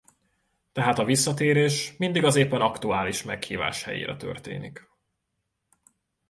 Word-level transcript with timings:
Tehát 0.71 0.99
a 0.99 1.03
visszatérés 1.05 1.95
mindig 1.97 2.23
az 2.23 2.35
éppen 2.35 2.61
aktuális 2.61 3.23
meghívás 3.23 3.83
helyére 3.83 4.15
történik. 4.15 4.89